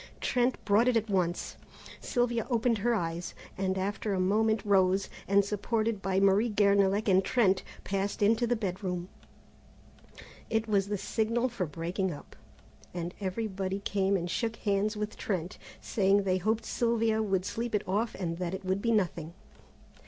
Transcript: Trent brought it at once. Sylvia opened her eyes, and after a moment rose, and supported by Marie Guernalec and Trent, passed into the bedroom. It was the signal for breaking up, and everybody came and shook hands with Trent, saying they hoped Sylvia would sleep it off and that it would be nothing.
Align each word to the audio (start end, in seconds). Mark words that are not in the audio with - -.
Trent 0.19 0.55
brought 0.65 0.87
it 0.87 0.97
at 0.97 1.11
once. 1.11 1.57
Sylvia 1.99 2.47
opened 2.49 2.79
her 2.79 2.95
eyes, 2.95 3.35
and 3.55 3.77
after 3.77 4.15
a 4.15 4.19
moment 4.19 4.65
rose, 4.65 5.09
and 5.27 5.45
supported 5.45 6.01
by 6.01 6.19
Marie 6.19 6.49
Guernalec 6.49 7.07
and 7.07 7.23
Trent, 7.23 7.61
passed 7.83 8.23
into 8.23 8.47
the 8.47 8.55
bedroom. 8.55 9.09
It 10.49 10.67
was 10.67 10.87
the 10.87 10.97
signal 10.97 11.49
for 11.49 11.67
breaking 11.67 12.11
up, 12.11 12.35
and 12.95 13.13
everybody 13.21 13.77
came 13.77 14.17
and 14.17 14.27
shook 14.27 14.55
hands 14.55 14.97
with 14.97 15.17
Trent, 15.17 15.59
saying 15.81 16.23
they 16.23 16.39
hoped 16.39 16.65
Sylvia 16.65 17.21
would 17.21 17.45
sleep 17.45 17.75
it 17.75 17.87
off 17.87 18.15
and 18.15 18.39
that 18.39 18.55
it 18.55 18.65
would 18.65 18.81
be 18.81 18.91
nothing. 18.91 19.35